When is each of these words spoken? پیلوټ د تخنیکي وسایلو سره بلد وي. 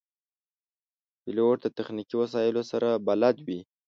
پیلوټ 1.21 1.57
د 1.63 1.67
تخنیکي 1.77 2.15
وسایلو 2.21 2.61
سره 2.71 2.89
بلد 3.07 3.35
وي. 3.47 3.59